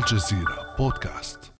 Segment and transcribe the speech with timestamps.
[0.00, 1.52] الجزيرة بودكاست.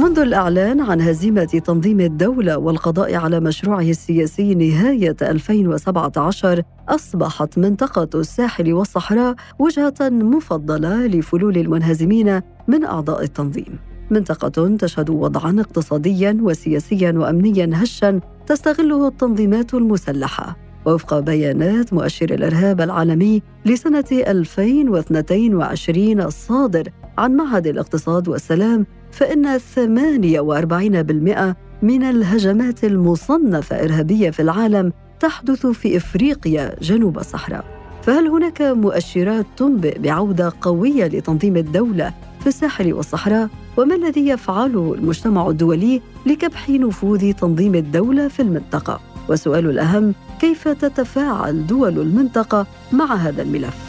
[0.00, 8.72] منذ الإعلان عن هزيمة تنظيم الدولة والقضاء على مشروعه السياسي نهاية 2017 أصبحت منطقة الساحل
[8.72, 13.78] والصحراء وجهة مفضلة لفلول المنهزمين من أعضاء التنظيم.
[14.10, 20.65] منطقة تشهد وضعا اقتصاديا وسياسيا وأمنيا هشا تستغله التنظيمات المسلحة.
[20.86, 26.88] وفق بيانات مؤشر الإرهاب العالمي لسنة 2022 الصادر
[27.18, 36.76] عن معهد الاقتصاد والسلام فإن 48% من الهجمات المصنفة إرهابية في العالم تحدث في إفريقيا
[36.82, 37.64] جنوب الصحراء.
[38.02, 45.48] فهل هناك مؤشرات تنبئ بعودة قوية لتنظيم الدولة في الساحل والصحراء؟ وما الذي يفعله المجتمع
[45.48, 53.42] الدولي لكبح نفوذ تنظيم الدولة في المنطقة؟ والسؤال الأهم كيف تتفاعل دول المنطقة مع هذا
[53.42, 53.86] الملف؟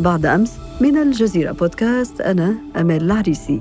[0.00, 3.60] بعد أمس من الجزيرة بودكاست أنا أمال العريسي.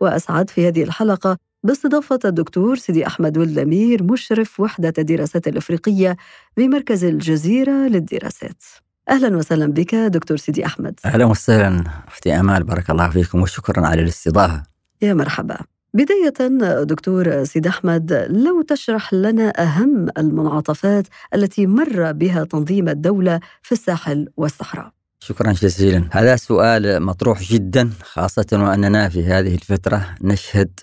[0.00, 6.16] وأسعد في هذه الحلقة باستضافة الدكتور سيدي أحمد ولدمير مشرف وحدة الدراسات الإفريقية
[6.56, 8.62] بمركز الجزيرة للدراسات.
[9.10, 11.00] أهلا وسهلا بك دكتور سيدي أحمد.
[11.04, 11.84] أهلا وسهلا.
[12.08, 14.62] أختي أمال بارك الله فيكم وشكرا على الاستضافة.
[15.02, 15.56] يا مرحبا.
[15.94, 16.48] بداية
[16.82, 24.28] دكتور سيد أحمد لو تشرح لنا أهم المنعطفات التي مر بها تنظيم الدولة في الساحل
[24.36, 24.92] والصحراء.
[25.20, 26.04] شكرا جزيلا.
[26.12, 30.80] هذا سؤال مطروح جدا خاصة وأننا في هذه الفترة نشهد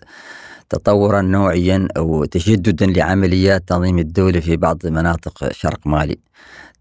[0.70, 6.20] تطورا نوعيا أو تجددا لعمليات تنظيم الدولة في بعض مناطق شرق مالي.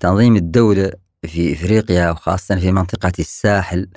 [0.00, 0.92] تنظيم الدولة
[1.26, 3.88] في إفريقيا وخاصة في منطقة الساحل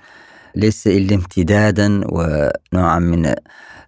[0.55, 3.35] ليس إلا امتدادا ونوعا من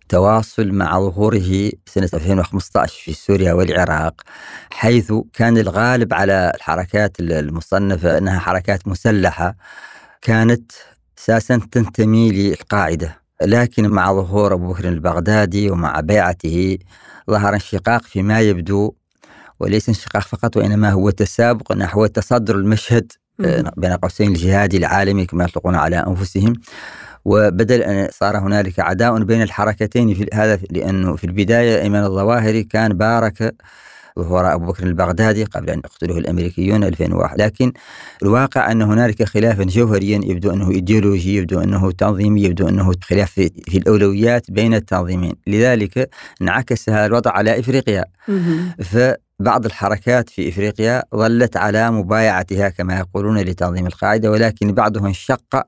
[0.10, 4.22] تواصل مع ظهوره سنة 2015 في سوريا والعراق
[4.72, 9.56] حيث كان الغالب على الحركات المصنفة أنها حركات مسلحة
[10.22, 10.72] كانت
[11.20, 16.78] أساسا تنتمي للقاعدة لكن مع ظهور أبو بكر البغدادي ومع بيعته
[17.30, 18.94] ظهر انشقاق فيما يبدو
[19.60, 23.12] وليس انشقاق فقط وإنما هو تسابق نحو تصدر المشهد
[23.46, 26.54] آه، بين قوسين الجهادي العالمي كما يطلقون على أنفسهم.
[27.26, 32.94] وبدل أن صار هنالك عداء بين الحركتين في هذا لأنه في البداية أيمن الظواهري كان
[32.94, 33.56] بارك
[34.20, 37.74] ظهور أبو بكر البغدادي قبل أن يقتله الأمريكيون 2001 لكن
[38.24, 43.78] الواقع أن هنالك خلافا جوهريا يبدو أنه إيديولوجي يبدو أنه تنظيمي يبدو أنه خلاف في,
[43.78, 46.10] الأولويات بين التنظيمين لذلك
[46.42, 48.06] انعكس هذا الوضع على إفريقيا.
[48.84, 55.68] فبعض الحركات في إفريقيا ظلت على مبايعتها كما يقولون لتنظيم القاعدة ولكن بعضهم انشق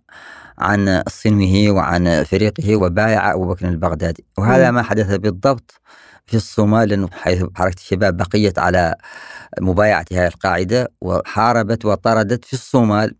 [0.59, 4.25] عن صنمه وعن فريقه وبايع أبو بكر البغدادي.
[4.37, 5.81] وهذا ما حدث بالضبط
[6.25, 8.95] في الصومال لأنه حيث حركة الشباب بقيت على
[9.61, 13.15] مبايعة هذه القاعدة وحاربت وطردت في الصومال.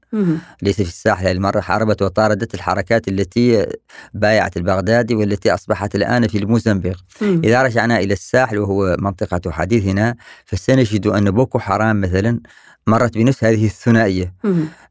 [0.61, 3.65] ليس في الساحل المرة حاربت وطاردت الحركات التي
[4.13, 7.03] بايعت البغدادي والتي أصبحت الآن في الموزمبيق.
[7.43, 10.15] إذا رجعنا إلى الساحل وهو منطقة حديثنا
[10.45, 12.39] فسنجد أن بوكو حرام مثلا
[12.87, 14.33] مرت بنفس هذه الثنائية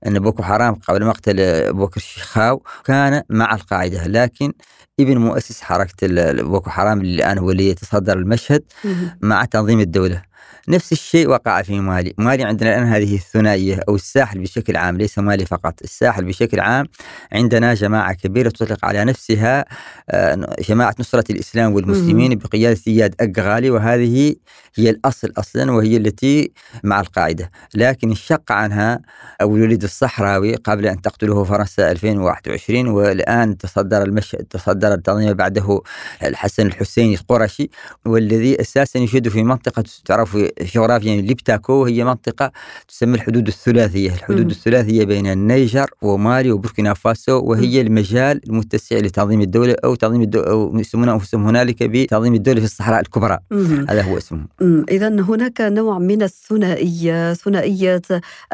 [0.06, 1.36] أن بوكو حرام قبل مقتل
[1.72, 4.52] أبو بكر الشيكاو كان مع القاعدة لكن
[5.00, 5.92] ابن مؤسس حركة
[6.42, 8.62] بوكو حرام اللي الآن هو اللي يتصدر المشهد
[9.20, 10.22] مع تنظيم الدولة.
[10.68, 12.14] نفس الشيء وقع في مالي.
[12.18, 16.86] مالي عندنا الآن هذه الثنائية أو الساحل بشكل عام ليس مالي فقط الساحل بشكل عام
[17.32, 19.64] عندنا جماعة كبيرة تطلق على نفسها
[20.10, 24.34] آه، جماعة نصرة الإسلام والمسلمين بقيادة إياد أقغالي وهذه
[24.74, 26.52] هي الأصل أصلا وهي التي
[26.84, 27.50] مع القاعدة.
[27.74, 29.00] لكن انشق عنها
[29.40, 35.80] أبو الوليد الصحراوي قبل أن تقتله فرنسا 2021 والآن تصدر المشهد تصدر التنظيم بعده
[36.22, 37.70] الحسن الحسيني القرشي
[38.06, 42.52] والذي أساسا يشد في منطقة تعرف جغرافيا لبتاكو هي منطقة
[42.88, 44.50] تسمى الحدود الثلاثية الحدود م.
[44.50, 47.80] الثلاثية بين النيجر ومالي وبوركينا فاسو وهي.
[47.80, 53.00] المجال المتسع لتنظيم الدولة أو تنظيم الدولة أو يسمون أنفسهم هنالك بتنظيم الدولة في الصحراء
[53.00, 53.84] الكبرى م.
[53.88, 54.46] هذا هو اسمه
[54.90, 58.02] إذا هناك نوع من الثنائية ثنائية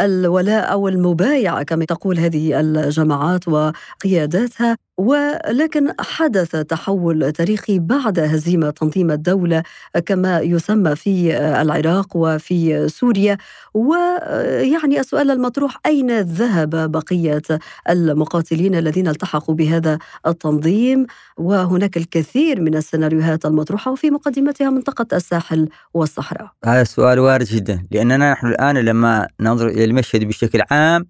[0.01, 9.11] الولاء أو المبايعة كما تقول هذه الجماعات وقياداتها ولكن حدث تحول تاريخي بعد هزيمة تنظيم
[9.11, 9.62] الدولة
[10.06, 13.37] كما يسمى في العراق وفي سوريا.
[13.75, 17.43] ويعني السؤال المطروح أين ذهب بقية
[17.91, 21.06] المقاتلين الذين التحقوا بهذا التنظيم؟
[21.37, 26.51] وهناك الكثير من السيناريوهات المطروحة وفي مقدمتها منطقة الساحل والصحراء.
[26.65, 31.06] هذا السؤال وارد جدا لأننا نحن الآن لما ننظر إلى المشهد بشكل عام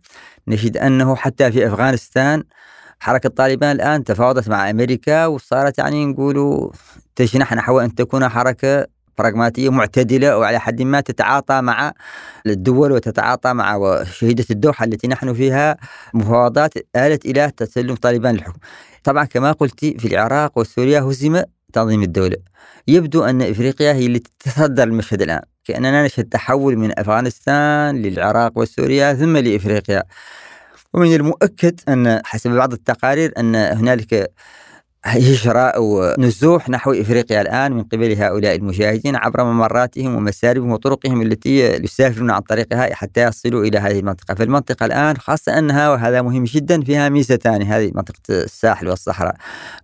[0.49, 2.45] نجد أنه حتى في أفغانستان
[3.01, 6.71] حركة طالبان الآن تفاوضت مع أمريكا وصارت يعني نقولوا
[7.17, 8.87] تجنح نحو أن تكون حركة
[9.19, 11.93] براغماتية معتدلة وعلى حد ما تتعاطى مع
[12.47, 15.77] الدول وتتعاطى مع شهيدة الدوحة التي نحن فيها
[16.15, 18.59] مفاوضات آلت إلى تسلم طالبان الحكم
[19.05, 21.43] طبعا كما قلت في العراق وسوريا هزم
[21.73, 22.37] تنظيم الدولة.
[22.89, 25.43] يبدو أن إفريقيا هي اللي تتصدر المشهد الآن.
[25.65, 30.03] كأننا نشهد تحول من أفغانستان للعراق وسوريا ثم لإفريقيا.
[30.95, 34.33] ومن المؤكد أن حسب بعض التقارير أن هنالك
[35.09, 41.59] هجرة أو نزوح نحو إفريقيا الآن من قبل هؤلاء المجاهدين عبر ممراتهم ومساربهم وطرقهم التي
[41.85, 44.35] يسافرون عن طريقها حتى يصلوا إلى هذه المنطقة.
[44.35, 49.35] فالمنطقة الآن خاصة أنها وهذا مهم جدا فيها ميزتان هذه منطقة الساحل والصحراء.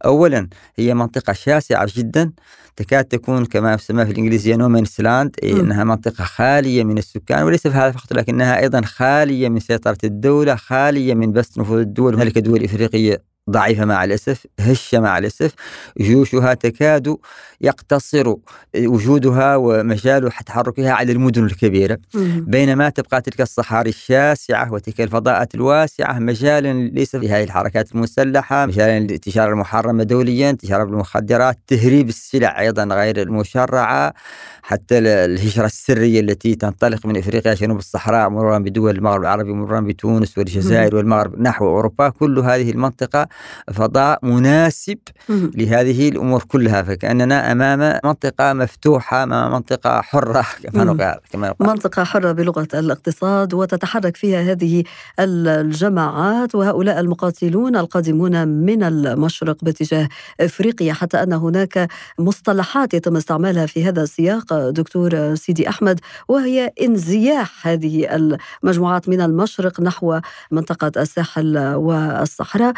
[0.05, 2.33] أولا هي منطقة شاسعة جدا
[2.77, 7.75] تكاد تكون كما يسمى في الإنجليزية نومين سلاند إنها منطقة خالية من السكان وليس في
[7.75, 12.65] هذا فقط لكنها أيضا خالية من سيطرة الدولة خالية من بث نفوذ الدول هنالك دول
[12.65, 15.53] إفريقية ضعيفة مع الأسف هشة مع الأسف
[16.01, 17.17] جيوشها تكاد
[17.61, 18.35] يقتصر
[18.77, 21.99] وجودها ومجال تحركها على المدن الكبيرة.
[22.47, 29.01] بينما تبقى تلك الصحاري الشاسعة وتلك الفضاءات الواسعة مجالا ليس في هذه الحركات المسلحة مجالا
[29.01, 34.15] للتجارة المحرمة دوليا تجارة بالمخدرات تهريب السلع أيضا غير المشرعة
[34.63, 40.39] حتى الهجرة السرية التي تنطلق من إفريقيا جنوب الصحراء مرورا بدول المغرب العربي مرورا بتونس
[40.39, 43.29] والجزائر والمغرب نحو أوروبا كل هذه المنطقة
[43.73, 44.99] فضاء مناسب
[45.29, 51.69] لهذه الأمور كلها فكأننا أمام منطقة مفتوحة أمام منطقة حرة كما نقال كما يقال.
[51.69, 54.85] منطقة حرة بلغة الاقتصاد وتتحرك فيها هذه
[55.21, 60.09] الجماعات وهؤلاء المقاتلون القادمون من المشرق باتجاه
[60.41, 61.89] إفريقيا حتى أن هناك
[62.19, 68.17] مصطلحات يتم استعمالها في هذا السياق دكتور سيدي أحمد وهي انزياح هذه
[68.63, 70.21] المجموعات من المشرق نحو
[70.51, 72.73] منطقة الساحل والصحراء.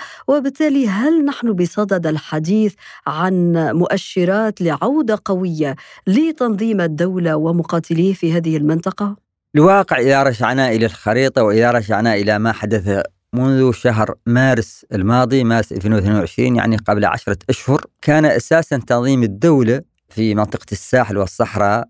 [0.47, 2.75] وبالتالي هل نحن بصدد الحديث
[3.07, 5.77] عن مؤشرات لعودة قوية
[6.07, 9.17] لتنظيم الدولة ومقاتليه في هذه المنطقة؟
[9.55, 13.03] الواقع إذا رجعنا إلى الخريطة وإذا رجعنا إلى ما حدث
[13.33, 20.35] منذ شهر مارس الماضي مارس 2022 يعني قبل عشرة أشهر كان أساسا تنظيم الدولة في
[20.35, 21.89] منطقة الساحل والصحراء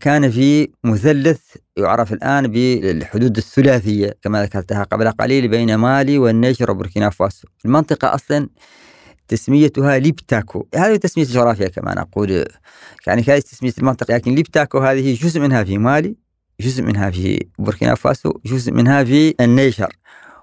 [0.00, 1.40] كان في مثلث
[1.76, 7.48] يعرف الآن بالحدود الثلاثية كما ذكرتها قبل قليل بين مالي والنيجر وبوركينا فاسو.
[7.64, 8.48] المنطقة أصلا
[9.28, 10.66] تسميتها ليبتاكو.
[10.74, 12.44] هذه تسمية الجغرافيا كما نقول
[13.06, 16.16] يعني كانت تسمية المنطقة لكن ليبتاكو هذه جزء منها في مالي
[16.60, 19.96] جزء منها في بوركينا فاسو جزء منها في النيجر.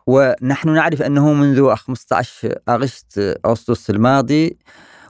[0.08, 4.58] ونحن نعرف أنه منذ 15 أغسطس أغسطس الماضي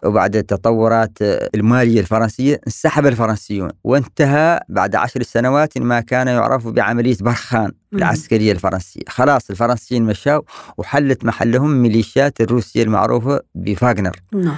[0.06, 1.18] وبعد التطورات
[1.56, 9.02] المالية الفرنسية انسحب الفرنسيون وانتهى بعد عشر سنوات ما كان يعرف بعملية برخان العسكرية الفرنسية.
[9.08, 10.46] خلاص الفرنسيين مشاو
[10.78, 14.16] وحلت محلهم ميليشيات الروسية المعروفة بفاغنر.
[14.34, 14.58] نعم.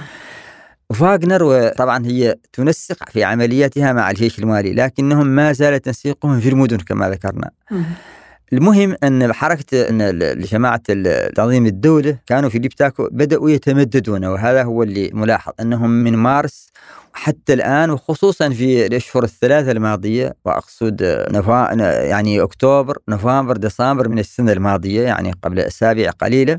[0.94, 6.76] فاغنر وطبعا هي تنسق في عملياتها مع الجيش المالي لكنهم ما زال تنسيقهم في المدن
[6.76, 7.50] كما ذكرنا.
[8.52, 10.82] المهم أن حركه أن جماعة
[11.36, 16.70] تنظيم الدولة كانوا في ليبتاكو بدأوا يتمددون وهذا هو اللي ملاحظ أنهم من مارس
[17.12, 21.74] حتى الآن وخصوصا في الأشهر الثلاثة الماضية وأقصد نفا
[22.04, 26.58] يعني أكتوبر نوفمبر ديسمبر من السنة الماضية يعني قبل أسابيع قليلة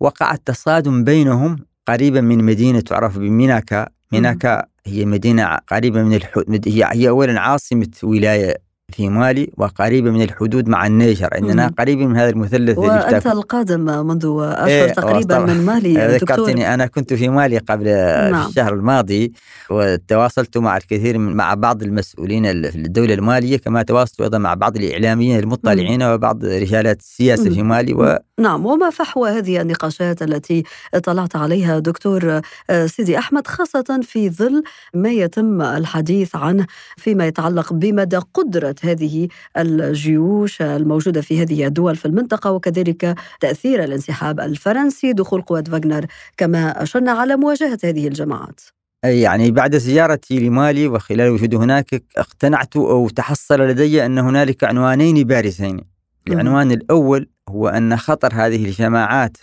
[0.00, 1.58] وقع التصادم بينهم
[1.88, 3.88] قريبا من مدينة تعرف بميناكا.
[4.12, 10.22] ميناكا هي مدينة قريبة من الحدود هي هي اولا عاصمة ولاية في مالي وقريبة من
[10.22, 15.66] الحدود مع النيجر عندنا قريبة من هذا المثلث وأنت القادم منذ أشهر إيه تقريبا من
[15.66, 17.84] مالي ذكرتني أنا كنت في مالي قبل
[18.30, 18.48] نعم.
[18.48, 19.32] الشهر الماضي
[19.70, 24.76] وتواصلت مع الكثير من مع بعض المسؤولين في الدولة المالية كما تواصلت أيضا مع بعض
[24.76, 26.12] الإعلاميين المطلعين مم.
[26.12, 28.18] وبعض رجالات السياسة في مالي و...
[28.40, 30.62] نعم وما فحوى هذه النقاشات التي
[30.94, 32.40] اطلعت عليها دكتور
[32.70, 34.62] آه، سيدي أحمد خاصة في ظل
[34.94, 36.66] ما يتم الحديث عنه
[36.96, 44.40] فيما يتعلق بمدى قدرة هذه الجيوش الموجودة في هذه الدول في المنطقة وكذلك تأثير الانسحاب
[44.40, 48.60] الفرنسي دخول قوات فاغنر كما أشرنا على مواجهة هذه الجماعات.
[49.04, 55.80] يعني بعد زيارتي لمالي وخلال وجودي هناك اقتنعت أو تحصل لدي أن هنالك عنوانين بارزين.
[56.28, 59.36] العنوان الأول هو أن خطر هذه الجماعات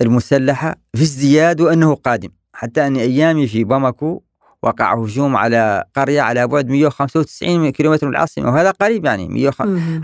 [0.00, 4.22] المسلحة في ازدياد وأنه قادم حتى أن أيامي في باماكو
[4.62, 9.52] وقع هجوم على قرية على بعد 195 كيلومتر من العاصمة وهذا قريب يعني 100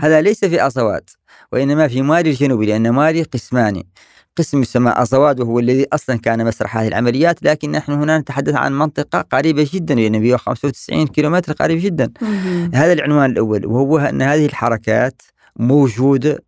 [0.01, 1.09] هذا ليس في أصوات
[1.51, 3.83] وإنما في مالي الجنوبي لأن مالي قسمان
[4.37, 8.73] قسم يسمى أصواد وهو الذي أصلا كان مسرح هذه العمليات لكن نحن هنا نتحدث عن
[8.73, 12.11] منطقة قريبة جدا لأن 195 كيلومتر قريب جدا.
[12.73, 15.21] هذا العنوان الأول وهو أن هذه الحركات
[15.59, 16.43] موجودة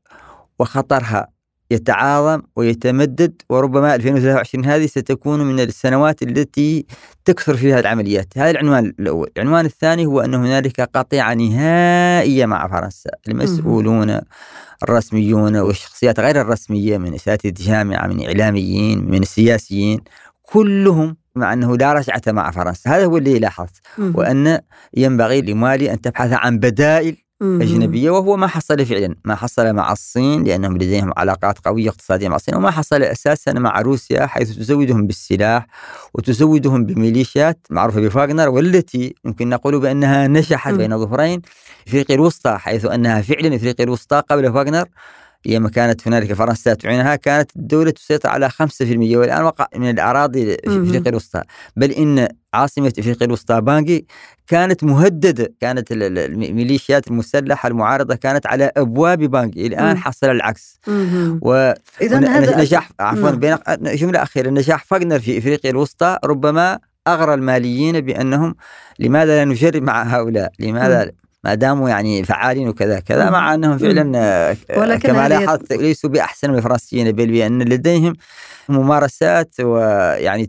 [0.59, 1.27] وخطرها
[1.71, 6.85] يتعاظم ويتمدد وربما 2023 هذه ستكون من السنوات التي
[7.25, 8.37] تكثر فيها العمليات.
[8.37, 9.29] هذا العنوان الأول.
[9.37, 13.09] العنوان الثاني هو أن هنالك قطيعة نهائية مع فرنسا.
[13.27, 14.19] المسؤولون
[14.83, 19.99] الرسميون والشخصيات غير الرسمية من أساتذة جامعة من إعلاميين من السياسيين
[20.41, 22.89] كلهم مع أنه لا رجعة مع فرنسا.
[22.89, 23.75] هذا هو اللي لاحظت.
[23.97, 24.59] وأن
[24.97, 29.15] ينبغي لمالي أن تبحث عن بدائل أجنبية وهو ما حصل فعلا.
[29.25, 33.81] ما حصل مع الصين لأنهم لديهم علاقات قوية اقتصادية مع الصين وما حصل أساسا مع
[33.81, 35.67] روسيا حيث تزودهم بالسلاح
[36.13, 41.41] وتزودهم بميليشيات معروفة بفاغنر والتي يمكن نقول بأنها نجحت بين ظهرين.
[41.87, 44.85] إفريقيا الوسطى حيث أنها فعلا إفريقيا الوسطى قبل فاغنر.
[45.45, 48.53] أيام كانت هنالك فرنسا تعينها كانت الدولة تسيطر على 5%
[48.91, 51.41] والآن وقع من الأراضي في إفريقيا الوسطى.
[51.75, 54.07] بل إن عاصمة إفريقيا الوسطى بانجي
[54.47, 60.79] كانت مهددة كانت الميليشيات المسلحة المعارضة كانت على أبواب بانجي الآن حصل العكس.
[61.41, 67.33] و إذا هذا نجاح عفوا بين جملة أخيرة نجاح فاغنر في إفريقيا الوسطى ربما أغرى
[67.33, 68.55] الماليين بأنهم
[68.99, 71.11] لماذا لا نجرب مع هؤلاء؟ لماذا
[71.43, 76.57] ما داموا يعني فعالين وكذا كذا مع أنهم فعلا آه، كما لاحظت ليسوا بأحسن من
[76.57, 78.15] الفرنسيين بل بان لديهم
[78.69, 80.45] ممارسات ويعني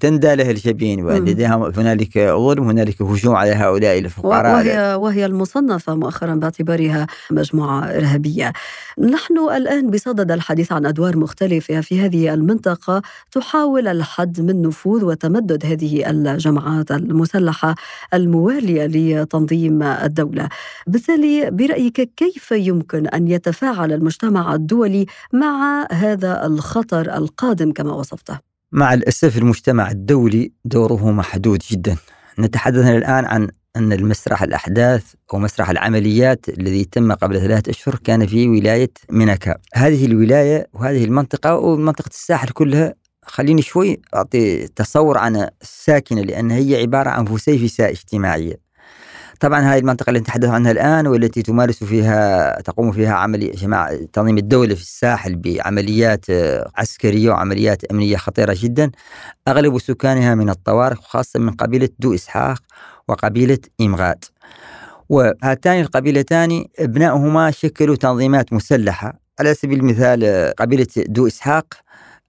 [0.00, 4.54] تندى له الجبين ولديها هنالك ظلم هنالك هجوم على هؤلاء الفقراء.
[4.54, 8.52] وهي وهي المصنفة مؤخرا باعتبارها مجموعة إرهابية.
[8.98, 15.66] نحن الآن بصدد الحديث عن أدوار مختلفة في هذه المنطقة تحاول الحد من نفوذ وتمدد
[15.66, 17.74] هذه الجماعات المسلحة
[18.14, 19.82] الموالية لتنظيم
[20.22, 20.48] الدولة.
[20.86, 28.38] بالتالي برأيك كيف يمكن أن يتفاعل المجتمع الدولي مع هذا الخطر القادم كما وصفته؟
[28.72, 31.96] مع الأسف المجتمع الدولي دوره محدود جدا.
[32.38, 38.26] نتحدث الآن عن أن المسرح الأحداث أو مسرح العمليات الذي تم قبل ثلاثة أشهر كان
[38.26, 45.48] في ولاية منكا هذه الولاية وهذه المنطقة ومنطقة الساحل كلها خليني شوي أعطي تصور عن
[45.62, 48.60] الساكنة لأن هي عبارة عن فسيفساء اجتماعية.
[49.42, 54.38] طبعا هذه المنطقة التي نتحدث عنها الآن والتي تمارس فيها تقوم فيها عملية جماعة تنظيم
[54.38, 56.24] الدولة في الساحل بعمليات
[56.76, 58.90] عسكرية وعمليات أمنية خطيرة جدا.
[59.48, 62.58] أغلب سكانها من الطوارق وخاصة من قبيلة دو إسحاق
[63.08, 64.24] وقبيلة إمغاد
[65.08, 69.20] وهاتان القبيلتان ابنائهما شكلوا تنظيمات مسلحة.
[69.40, 71.74] على سبيل المثال قبيلة دو إسحاق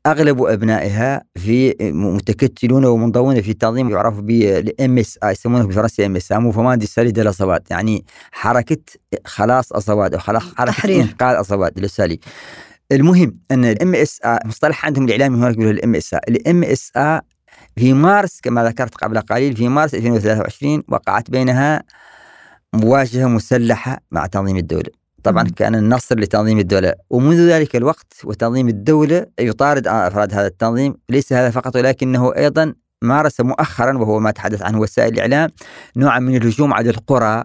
[0.05, 7.11] أغلب أبنائها في متكتلون ومنضوون في تنظيم يعرف بال MSA يسمونه بالفرنسي MSA de salut
[7.11, 7.33] de
[7.69, 8.77] يعني حركة
[9.25, 12.19] خلاص أزواد أو خلاص حركة إنقاذ أزواد للسالي.
[12.91, 15.95] المهم أن ال MSA مصطلح عندهم الإعلامي هناك يقولوا ال MSA.
[15.95, 17.21] ال MSA
[17.75, 21.83] في مارس كما ذكرت قبل قليل في مارس 2023 وقعت بينها
[22.73, 25.02] مواجهة مسلحة مع تنظيم الدولة.
[25.23, 26.93] طبعا كان النصر لتنظيم الدولة.
[27.09, 30.95] ومنذ ذلك الوقت وتنظيم الدولة يطارد أفراد هذا التنظيم.
[31.09, 35.49] ليس هذا فقط ولكنه أيضا مارس مؤخرا وهو ما تحدث عنه وسائل الإعلام
[35.97, 37.43] نوعا من الهجوم على القرى.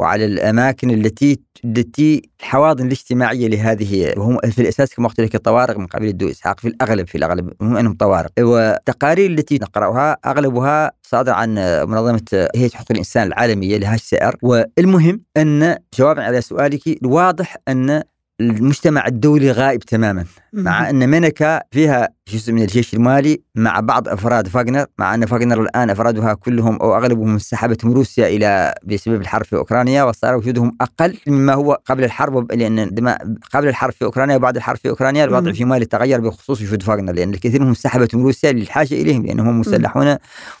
[0.00, 5.86] وعلى الأماكن التي التي الحواضن الاجتماعية لهذه وهم في الأساس كما قلت لك الطوارق من
[5.86, 11.32] قبيله دو اسحاق في الأغلب في الأغلب هم أنهم طوارق والتقارير التي نقرأها أغلبها صادر
[11.32, 11.54] عن
[11.88, 18.02] منظمة هيئة حقوق الإنسان العالمية لها سائر والمهم أن جوابا على سؤالك الواضح أن
[18.40, 24.48] المجتمع الدولي غائب تماما مع أن منكا فيها جزء من الجيش المالي مع بعض أفراد
[24.48, 29.56] فاغنر مع أن فاغنر الآن أفرادها كلهم أو أغلبهم انسحبت روسيا إلى بسبب الحرب في
[29.56, 32.90] أوكرانيا وصار وجودهم أقل مما هو قبل الحرب لأن
[33.52, 37.12] قبل الحرب في أوكرانيا وبعد الحرب في أوكرانيا الوضع في مالي تغير بخصوص وجود فاغنر
[37.12, 40.16] لأن الكثير منهم انسحبت من روسيا للحاجة إليهم لأنهم مسلحون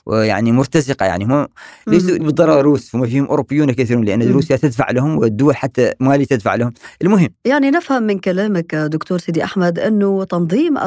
[0.06, 1.48] ويعني مرتزقة يعني هم
[1.86, 6.54] ليسوا بالضروره روس هم فيهم أوروبيون كثيرون لأن روسيا تدفع لهم والدول حتى مالي تدفع
[6.54, 6.72] لهم.
[7.02, 10.78] المهم يعني نفهم من كلامك دكتور سيدي أحمد أنه تنظيم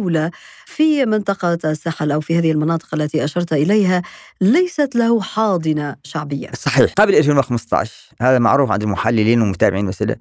[0.00, 0.30] الدولة
[0.66, 4.02] في منطقة الساحل أو في هذه المناطق التي أشرت إليها
[4.40, 6.50] ليست له حاضنة شعبية.
[6.54, 10.16] صحيح، قبل 2015 هذا معروف عند المحللين والمتابعين المساله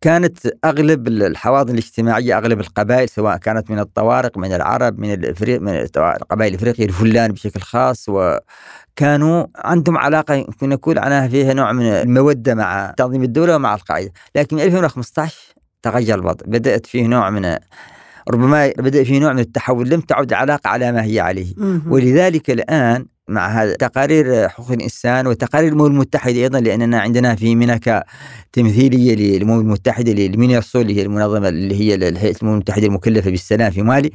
[0.00, 5.86] كانت أغلب الحواضن الاجتماعية أغلب القبائل سواء كانت من الطوارق من العرب من الافريق من
[6.30, 12.54] قبائل افريقيا الفلان بشكل خاص وكانوا عندهم علاقة يمكن نقول عنها فيها نوع من المودة
[12.54, 15.36] مع تنظيم الدولة ومع القاعدة، لكن 2015
[15.82, 17.56] تغير الوضع بدأت فيه نوع من
[18.30, 21.54] ربما بدأ فيه نوع من التحول لم تعد العلاقة على ما هي عليه.
[21.88, 28.04] ولذلك الآن مع هذا تقارير حقوق الإنسان وتقارير الأمم المتحدة أيضا لأننا عندنا في منك
[28.52, 33.82] تمثيلية للأمم المتحدة للمينيرسول اللي هي المنظمه اللي هي الهيئة الأمم المتحدة المكلفة بالسلام في
[33.82, 34.10] مالي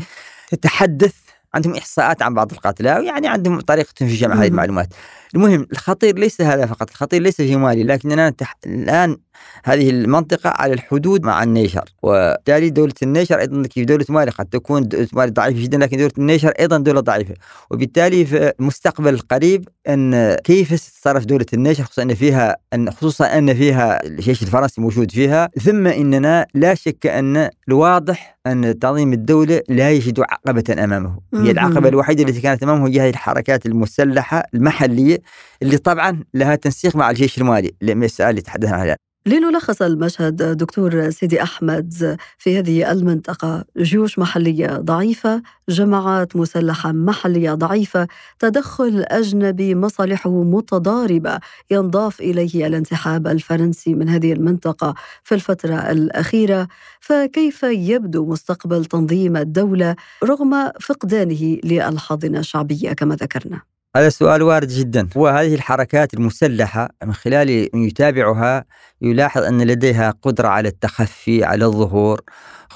[0.52, 1.14] تتحدث
[1.54, 4.94] عندهم إحصاءات عن بعض القتلى يعني عندهم طريقة في جمع هذه المعلومات.
[5.36, 8.58] المهم الخطير ليس هذا فقط الخطير ليس في مالي لكننا تح...
[8.66, 9.18] الآن
[9.66, 11.84] هذه المنطقة على الحدود مع النيجر.
[12.04, 16.12] وبالتالي دولة النيجر أيضا كيف دولة مالي قد تكون دولة مالي ضعيفة جدا لكن دولة
[16.18, 17.34] النيجر أيضا دولة ضعيفة.
[17.72, 23.54] وبالتالي في المستقبل القريب أن كيف ستتصرف دولة النيجر خصوصا أن فيها أن خصوصا أن
[23.54, 29.92] فيها الجيش الفرنسي موجود فيها ثم إننا لا شك أن الواضح أن تنظيم الدولة لا
[29.92, 31.20] يجد عقبة أمامه.
[31.34, 35.23] هي العقبة الوحيدة التي كانت أمامه هي هذه الحركات المسلحة المحلية
[35.62, 37.72] اللي طبعا لها تنسيق مع الجيش المالي.
[37.82, 45.42] المسألة اللي تحدثنا عنها لنلخص المشهد دكتور سيدي أحمد في هذه المنطقة جيوش محلية ضعيفة
[45.70, 48.08] جماعات مسلحة محلية ضعيفة
[48.40, 51.40] تدخل أجنبي مصالحه متضاربة
[51.72, 56.68] ينضاف إليه الانسحاب الفرنسي من هذه المنطقة في الفترة الأخيرة.
[57.00, 65.08] فكيف يبدو مستقبل تنظيم الدولة رغم فقدانه للحاضنه الشعبية كما ذكرنا؟ هذا سؤال وارد جدا.
[65.16, 68.66] وهذه الحركات المسلحة من خلال من يتابعها
[69.02, 72.22] يلاحظ أن لديها قدرة على التخفي على الظهور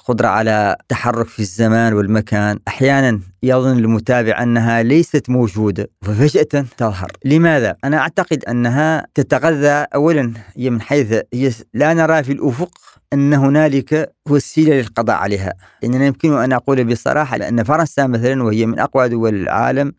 [0.05, 2.59] قدرة على التحرك في الزمان والمكان.
[2.67, 7.12] أحيانا يظن المتابع أنها ليست موجودة ففجأة تظهر.
[7.25, 12.69] لماذا؟ أنا أعتقد أنها تتغذى أولا هي من حيث هي لا نرى في الأفق
[13.13, 15.53] أن هنالك وسيلة للقضاء عليها.
[15.83, 19.93] إننا يمكن أن أقول بصراحة لأن فرنسا مثلا وهي من أقوى دول العالم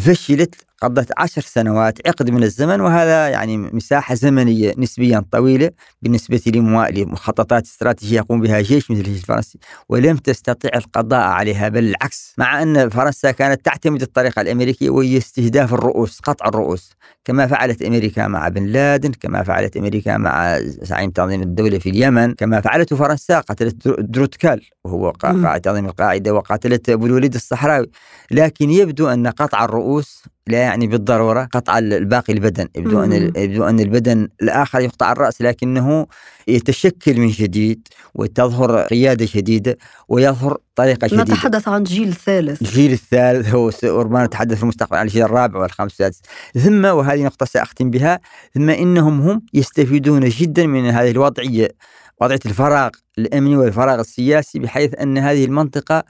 [0.00, 5.70] فشلت قضت عشر سنوات عقد من الزمن وهذا يعني مساحة زمنية نسبيا طويلة
[6.02, 6.42] بالنسبة
[6.90, 12.62] لمخططات استراتيجية يقوم بها جيش مثل الجيش الفرنسي ولم تستطيع القضاء عليها بل العكس مع
[12.62, 16.92] أن فرنسا كانت تعتمد الطريقة الأمريكية وهي استهداف الرؤوس قطع الرؤوس
[17.24, 22.34] كما فعلت أمريكا مع بن لادن كما فعلت أمريكا مع زعيم تنظيم الدولة في اليمن
[22.34, 27.90] كما فعلت فرنسا قتلت دروتكال وهو قائد تنظيم القاعدة وقتلت أبو الوليد الصحراوي.
[28.30, 32.68] لكن يبدو أن قطع الرؤوس لا يعني بالضرورة قطع الباقي البدن.
[32.76, 36.06] يبدو أن يبدو أن البدن الآخر يقطع الرأس لكنه
[36.48, 42.62] يتشكل من جديد وتظهر قيادة جديده ويظهر طريقة جديده نتحدث عن جيل ثالث.
[42.62, 46.20] الجيل الثالث هو ربما نتحدث في المستقبل عن الجيل الرابع والخامس والسادس.
[46.64, 48.20] ثم وهذه نقطة سأختم بها
[48.54, 51.68] ثم إنهم هم يستفيدون جدا من هذه الوضعية.
[52.20, 56.04] وضعية الفراغ الأمني والفراغ السياسي بحيث أن هذه المنطقة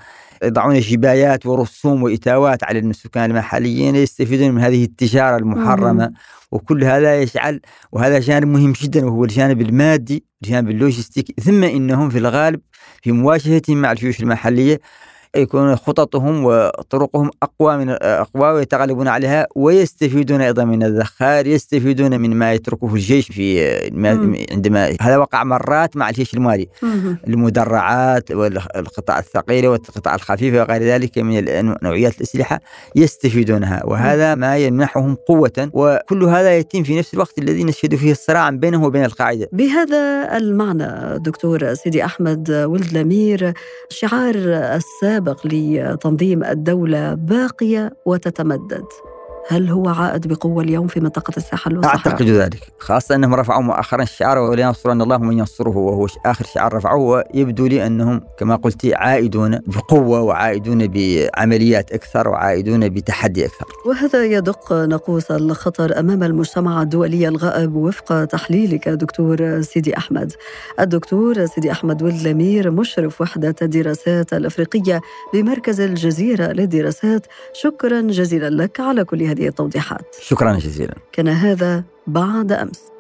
[0.45, 6.13] يضعون جبايات ورسوم وإتاوات على السكان المحليين يستفيدون من هذه التجارة المحرمة.
[6.53, 7.61] وكل هذا يجعل
[7.93, 12.61] وهذا جانب مهم جدا وهو الجانب المادي الجانب اللوجستيكي ثم إنهم في الغالب
[13.03, 14.81] في مواجهتهم مع الجيوش المحلية.
[15.37, 22.53] يكون خططهم وطرقهم أقوى من أقوى ويتغلبون عليها ويستفيدون أيضا من الذخائر يستفيدون من ما
[22.53, 23.77] يتركه الجيش في
[24.51, 26.69] عندما هذا وقع مرات مع الجيش المالي
[27.29, 31.45] المدرعات والقطع الثقيلة والقطع الخفيفة وغير ذلك من
[31.83, 32.61] نوعيات الأسلحة
[32.97, 38.51] يستفيدونها وهذا ما يمنحهم قوة وكل هذا يتم في نفس الوقت الذي نشهد فيه الصراع
[38.51, 39.49] بينه وبين القاعدة.
[39.53, 43.53] بهذا المعنى دكتور سيدي أحمد ولد الأمير
[43.91, 48.85] شعار السابق السابق لتنظيم الدولة باقية وتتمدد.
[49.49, 54.03] هل هو عائد بقوة اليوم في منطقة الساحل والصحراء؟ أعتقد ذلك خاصة أنهم رفعوا مؤخرا
[54.03, 59.59] الشعار ولينصرن الله من ينصره وهو آخر شعار رفعوه ويبدو لي أنهم كما قلت عائدون
[59.67, 67.77] بقوة وعائدون بعمليات أكثر وعائدون بتحدي أكثر وهذا يدق ناقوس الخطر أمام المجتمع الدولي الغائب
[67.77, 70.33] وفق تحليلك دكتور سيدي أحمد
[70.81, 75.01] الدكتور سيدي أحمد ولد الأمير مشرف وحدة الدراسات الأفريقية
[75.35, 80.17] بمركز الجزيرة للدراسات شكرا جزيلا لك على كل هذه هذه التوضيحات.
[80.21, 80.95] شكرا جزيلا.
[81.13, 82.96] كان هذا بعد أمس.